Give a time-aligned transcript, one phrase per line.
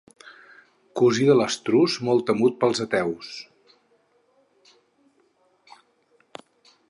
[0.99, 3.29] Cosí de l'estruç molt temut pels ateus.